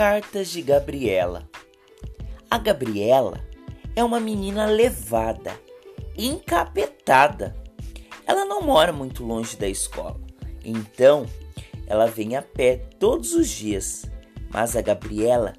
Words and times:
Cartas 0.00 0.48
de 0.48 0.62
Gabriela. 0.62 1.46
A 2.50 2.56
Gabriela 2.56 3.44
é 3.94 4.02
uma 4.02 4.18
menina 4.18 4.64
levada, 4.64 5.52
encapetada. 6.16 7.54
Ela 8.26 8.46
não 8.46 8.62
mora 8.62 8.94
muito 8.94 9.22
longe 9.22 9.58
da 9.58 9.68
escola, 9.68 10.18
então 10.64 11.26
ela 11.86 12.06
vem 12.06 12.34
a 12.34 12.40
pé 12.40 12.76
todos 12.98 13.34
os 13.34 13.46
dias. 13.46 14.06
Mas 14.48 14.74
a 14.74 14.80
Gabriela 14.80 15.52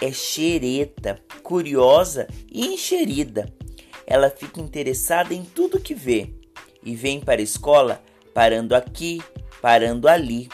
é 0.00 0.12
xereta, 0.12 1.18
curiosa 1.42 2.28
e 2.52 2.68
encherida. 2.68 3.52
Ela 4.06 4.30
fica 4.30 4.60
interessada 4.60 5.34
em 5.34 5.42
tudo 5.42 5.80
que 5.80 5.92
vê 5.92 6.32
e 6.84 6.94
vem 6.94 7.18
para 7.18 7.40
a 7.40 7.42
escola 7.42 8.00
parando 8.32 8.76
aqui, 8.76 9.20
parando 9.60 10.06
ali. 10.06 10.48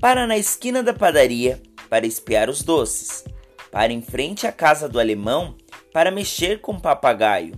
Para 0.00 0.28
na 0.28 0.38
esquina 0.38 0.80
da 0.80 0.94
padaria 0.94 1.60
para 1.92 2.06
espiar 2.06 2.48
os 2.48 2.62
doces. 2.62 3.22
Para 3.70 3.92
em 3.92 4.00
frente 4.00 4.46
à 4.46 4.50
casa 4.50 4.88
do 4.88 4.98
alemão 4.98 5.58
para 5.92 6.10
mexer 6.10 6.62
com 6.62 6.72
o 6.72 6.80
papagaio. 6.80 7.52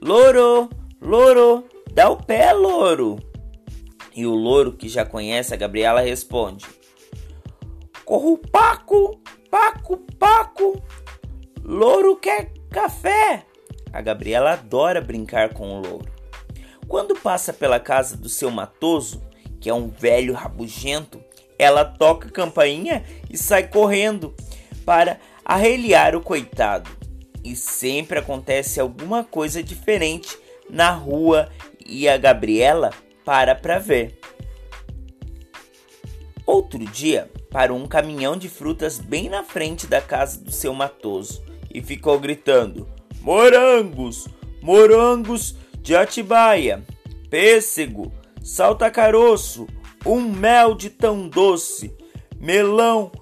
Louro, 0.00 0.68
louro, 1.00 1.68
dá 1.94 2.10
o 2.10 2.16
pé, 2.16 2.52
louro. 2.52 3.20
E 4.16 4.26
o 4.26 4.34
louro, 4.34 4.72
que 4.72 4.88
já 4.88 5.06
conhece 5.06 5.54
a 5.54 5.56
Gabriela, 5.56 6.00
responde: 6.00 6.66
Corro 8.04 8.36
paco, 8.36 9.20
paco, 9.48 9.96
paco. 10.18 10.82
Louro 11.62 12.16
quer 12.16 12.52
café. 12.68 13.46
A 13.92 14.00
Gabriela 14.00 14.54
adora 14.54 15.00
brincar 15.00 15.54
com 15.54 15.70
o 15.70 15.80
louro. 15.80 16.12
Quando 16.88 17.14
passa 17.14 17.52
pela 17.52 17.78
casa 17.78 18.16
do 18.16 18.28
seu 18.28 18.50
matoso, 18.50 19.22
que 19.60 19.70
é 19.70 19.74
um 19.74 19.86
velho 19.86 20.34
rabugento, 20.34 21.22
ela 21.58 21.84
toca 21.84 22.28
a 22.28 22.32
campainha 22.32 23.04
e 23.30 23.36
sai 23.36 23.68
correndo 23.68 24.34
para 24.84 25.18
arreliar 25.44 26.14
o 26.16 26.20
coitado. 26.20 26.90
E 27.44 27.56
sempre 27.56 28.18
acontece 28.18 28.80
alguma 28.80 29.24
coisa 29.24 29.62
diferente 29.62 30.38
na 30.70 30.90
rua 30.90 31.50
e 31.84 32.08
a 32.08 32.16
Gabriela 32.16 32.90
para 33.24 33.54
para 33.54 33.78
ver. 33.78 34.18
Outro 36.46 36.78
dia, 36.78 37.30
parou 37.50 37.78
um 37.78 37.86
caminhão 37.86 38.36
de 38.36 38.48
frutas 38.48 38.98
bem 38.98 39.28
na 39.28 39.44
frente 39.44 39.86
da 39.86 40.00
casa 40.00 40.38
do 40.38 40.50
seu 40.50 40.74
matoso 40.74 41.42
e 41.72 41.80
ficou 41.80 42.18
gritando: 42.18 42.88
Morangos! 43.20 44.26
Morangos 44.60 45.56
de 45.80 45.94
Atibaia! 45.94 46.82
Pêssego! 47.30 48.12
Salta 48.42 48.90
caroço! 48.90 49.66
Um 50.04 50.20
mel 50.20 50.74
de 50.74 50.90
tão 50.90 51.28
doce! 51.28 51.96
Melão 52.36 53.12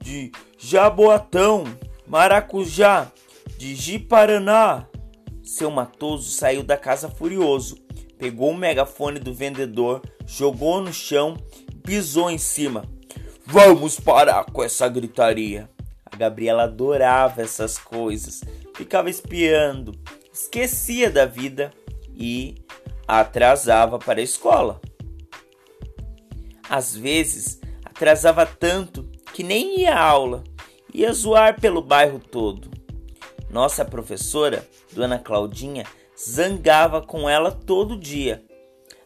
de 0.00 0.32
jaboatão! 0.56 1.64
Maracujá 2.06 3.12
de 3.58 3.74
Jiparaná! 3.74 4.86
Seu 5.42 5.70
matoso 5.70 6.30
saiu 6.30 6.62
da 6.62 6.78
casa 6.78 7.10
furioso, 7.10 7.76
pegou 8.18 8.50
o 8.50 8.56
megafone 8.56 9.18
do 9.18 9.34
vendedor, 9.34 10.00
jogou 10.26 10.80
no 10.80 10.92
chão, 10.92 11.36
pisou 11.82 12.30
em 12.30 12.38
cima. 12.38 12.84
Vamos 13.44 14.00
parar 14.00 14.44
com 14.44 14.62
essa 14.62 14.88
gritaria. 14.88 15.68
A 16.06 16.16
Gabriela 16.16 16.62
adorava 16.62 17.42
essas 17.42 17.76
coisas, 17.76 18.42
ficava 18.74 19.10
espiando, 19.10 19.92
esquecia 20.32 21.10
da 21.10 21.26
vida 21.26 21.70
e 22.16 22.54
atrasava 23.06 23.98
para 23.98 24.20
a 24.20 24.24
escola. 24.24 24.80
Às 26.70 26.96
vezes, 26.96 27.60
atrasava 27.84 28.46
tanto 28.46 29.02
que 29.34 29.42
nem 29.42 29.80
ia 29.80 29.92
à 29.92 30.00
aula, 30.00 30.44
ia 30.94 31.12
zoar 31.12 31.60
pelo 31.60 31.82
bairro 31.82 32.20
todo. 32.20 32.70
Nossa 33.50 33.84
professora, 33.84 34.64
Dona 34.92 35.18
Claudinha, 35.18 35.84
zangava 36.16 37.02
com 37.02 37.28
ela 37.28 37.50
todo 37.50 37.98
dia. 37.98 38.44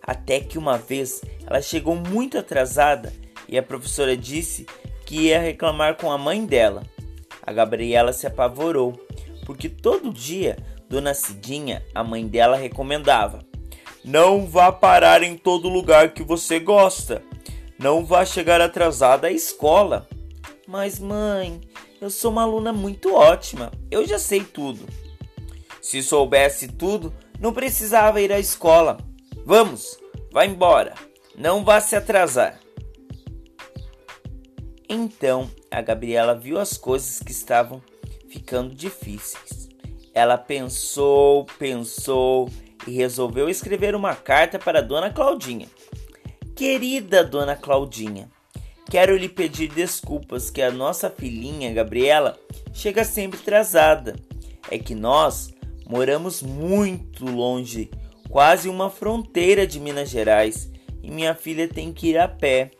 Até 0.02 0.40
que 0.40 0.58
uma 0.58 0.76
vez 0.76 1.22
ela 1.46 1.62
chegou 1.62 1.96
muito 1.96 2.36
atrasada 2.36 3.10
e 3.48 3.56
a 3.56 3.62
professora 3.62 4.14
disse 4.14 4.66
que 5.06 5.28
ia 5.28 5.40
reclamar 5.40 5.96
com 5.96 6.12
a 6.12 6.18
mãe 6.18 6.44
dela. 6.44 6.82
A 7.42 7.50
Gabriela 7.50 8.12
se 8.12 8.26
apavorou, 8.26 8.92
porque 9.46 9.70
todo 9.70 10.12
dia 10.12 10.58
Dona 10.86 11.14
Cidinha, 11.14 11.82
a 11.94 12.04
mãe 12.04 12.26
dela, 12.26 12.56
recomendava: 12.56 13.40
Não 14.04 14.46
vá 14.46 14.70
parar 14.70 15.22
em 15.22 15.36
todo 15.36 15.70
lugar 15.70 16.12
que 16.12 16.22
você 16.22 16.58
gosta. 16.58 17.22
Não 17.78 18.04
vá 18.04 18.24
chegar 18.24 18.60
atrasada 18.60 19.26
à 19.26 19.32
escola. 19.32 20.08
Mas, 20.66 20.98
mãe, 20.98 21.60
eu 22.00 22.10
sou 22.10 22.30
uma 22.30 22.42
aluna 22.42 22.72
muito 22.72 23.14
ótima. 23.14 23.72
Eu 23.90 24.06
já 24.06 24.18
sei 24.18 24.44
tudo. 24.44 24.86
Se 25.80 26.02
soubesse 26.02 26.68
tudo, 26.68 27.12
não 27.38 27.52
precisava 27.52 28.20
ir 28.20 28.32
à 28.32 28.38
escola. 28.38 28.98
Vamos, 29.44 29.98
vá 30.32 30.46
embora. 30.46 30.94
Não 31.36 31.64
vá 31.64 31.80
se 31.80 31.96
atrasar. 31.96 32.60
Então 34.88 35.50
a 35.70 35.82
Gabriela 35.82 36.34
viu 36.34 36.58
as 36.58 36.76
coisas 36.76 37.18
que 37.18 37.32
estavam 37.32 37.82
ficando 38.28 38.74
difíceis. 38.74 39.68
Ela 40.14 40.38
pensou, 40.38 41.46
pensou 41.58 42.48
e 42.86 42.92
resolveu 42.92 43.48
escrever 43.48 43.94
uma 43.94 44.14
carta 44.14 44.58
para 44.58 44.82
Dona 44.82 45.10
Claudinha. 45.10 45.68
Querida 46.56 47.24
Dona 47.24 47.56
Claudinha, 47.56 48.30
quero 48.88 49.16
lhe 49.16 49.28
pedir 49.28 49.66
desculpas 49.66 50.50
que 50.50 50.62
a 50.62 50.70
nossa 50.70 51.10
filhinha 51.10 51.72
Gabriela 51.72 52.38
chega 52.72 53.04
sempre 53.04 53.40
atrasada. 53.40 54.14
É 54.70 54.78
que 54.78 54.94
nós 54.94 55.52
moramos 55.84 56.42
muito 56.42 57.24
longe, 57.24 57.90
quase 58.28 58.68
uma 58.68 58.88
fronteira 58.88 59.66
de 59.66 59.80
Minas 59.80 60.08
Gerais, 60.08 60.70
e 61.02 61.10
minha 61.10 61.34
filha 61.34 61.66
tem 61.66 61.92
que 61.92 62.10
ir 62.10 62.18
a 62.18 62.28
pé. 62.28 62.70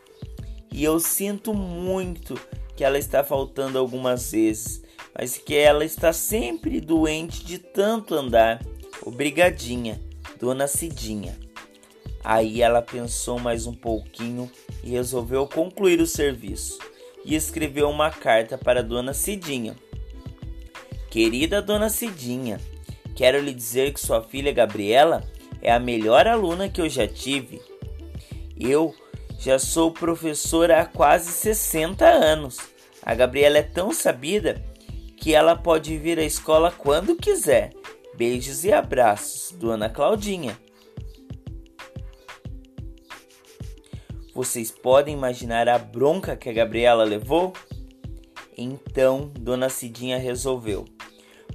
E 0.70 0.84
eu 0.84 1.00
sinto 1.00 1.52
muito 1.52 2.40
que 2.76 2.84
ela 2.84 2.98
está 2.98 3.24
faltando 3.24 3.76
algumas 3.76 4.30
vezes, 4.30 4.84
mas 5.18 5.36
que 5.36 5.56
ela 5.56 5.84
está 5.84 6.12
sempre 6.12 6.80
doente 6.80 7.44
de 7.44 7.58
tanto 7.58 8.14
andar. 8.14 8.64
Obrigadinha, 9.02 10.00
Dona 10.38 10.68
Cidinha. 10.68 11.43
Aí 12.24 12.62
ela 12.62 12.80
pensou 12.80 13.38
mais 13.38 13.66
um 13.66 13.74
pouquinho 13.74 14.50
e 14.82 14.90
resolveu 14.92 15.46
concluir 15.46 16.00
o 16.00 16.06
serviço 16.06 16.78
e 17.22 17.34
escreveu 17.34 17.90
uma 17.90 18.10
carta 18.10 18.56
para 18.56 18.82
Dona 18.82 19.12
Cidinha. 19.12 19.76
Querida 21.10 21.60
Dona 21.60 21.90
Cidinha, 21.90 22.58
quero 23.14 23.38
lhe 23.40 23.52
dizer 23.52 23.92
que 23.92 24.00
sua 24.00 24.22
filha 24.22 24.52
Gabriela 24.52 25.22
é 25.60 25.70
a 25.70 25.78
melhor 25.78 26.26
aluna 26.26 26.66
que 26.68 26.80
eu 26.80 26.88
já 26.88 27.06
tive. 27.06 27.60
Eu 28.58 28.94
já 29.38 29.58
sou 29.58 29.90
professora 29.90 30.80
há 30.80 30.86
quase 30.86 31.30
60 31.30 32.06
anos. 32.06 32.58
A 33.02 33.14
Gabriela 33.14 33.58
é 33.58 33.62
tão 33.62 33.92
sabida 33.92 34.64
que 35.18 35.34
ela 35.34 35.54
pode 35.54 35.96
vir 35.98 36.18
à 36.18 36.24
escola 36.24 36.70
quando 36.70 37.16
quiser. 37.16 37.72
Beijos 38.16 38.64
e 38.64 38.72
abraços, 38.72 39.52
Dona 39.52 39.90
Claudinha. 39.90 40.58
Vocês 44.34 44.70
podem 44.70 45.14
imaginar 45.14 45.68
a 45.68 45.78
bronca 45.78 46.36
que 46.36 46.48
a 46.48 46.52
Gabriela 46.52 47.04
levou? 47.04 47.52
Então, 48.58 49.30
Dona 49.38 49.68
Cidinha 49.68 50.18
resolveu. 50.18 50.84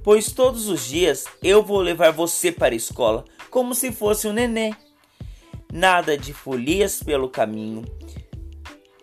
Pois 0.03 0.31
todos 0.31 0.69
os 0.69 0.87
dias 0.87 1.25
eu 1.43 1.61
vou 1.61 1.81
levar 1.81 2.11
você 2.11 2.51
para 2.51 2.73
a 2.73 2.77
escola, 2.77 3.25
como 3.49 3.75
se 3.75 3.91
fosse 3.91 4.27
um 4.27 4.33
nenê 4.33 4.73
nada 5.71 6.17
de 6.17 6.33
folias 6.33 7.03
pelo 7.03 7.29
caminho. 7.29 7.83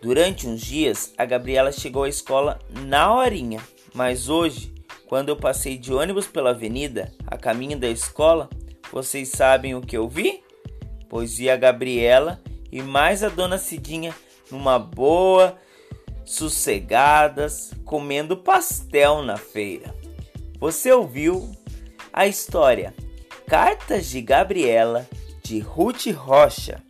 Durante 0.01 0.47
uns 0.47 0.61
dias, 0.61 1.13
a 1.17 1.25
Gabriela 1.25 1.71
chegou 1.71 2.03
à 2.03 2.09
escola 2.09 2.59
na 2.85 3.13
horinha, 3.13 3.61
mas 3.93 4.29
hoje, 4.29 4.73
quando 5.07 5.29
eu 5.29 5.35
passei 5.35 5.77
de 5.77 5.93
ônibus 5.93 6.27
pela 6.27 6.49
avenida, 6.51 7.13
a 7.25 7.37
caminho 7.37 7.77
da 7.77 7.87
escola, 7.87 8.49
vocês 8.91 9.29
sabem 9.29 9.75
o 9.75 9.81
que 9.81 9.97
eu 9.97 10.07
vi? 10.07 10.43
Pois 11.09 11.37
vi 11.37 11.49
a 11.49 11.55
Gabriela 11.55 12.41
e 12.71 12.81
mais 12.81 13.23
a 13.23 13.29
dona 13.29 13.57
Cidinha 13.57 14.13
numa 14.51 14.77
boa, 14.79 15.57
sossegadas, 16.25 17.71
comendo 17.85 18.37
pastel 18.37 19.21
na 19.21 19.37
feira. 19.37 19.95
Você 20.59 20.91
ouviu 20.91 21.51
a 22.11 22.27
história 22.27 22.93
Cartas 23.47 24.07
de 24.07 24.21
Gabriela 24.21 25.07
de 25.41 25.59
Ruth 25.59 26.07
Rocha. 26.07 26.83